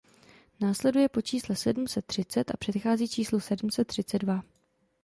Následuje 0.59 1.09
po 1.09 1.21
čísle 1.21 1.55
sedm 1.55 1.87
set 1.87 2.05
třicet 2.05 2.51
a 2.51 2.57
předchází 2.57 3.07
číslu 3.07 3.39
sedm 3.39 3.69
set 3.71 3.85
třicet 3.87 4.17
dva. 4.17 4.43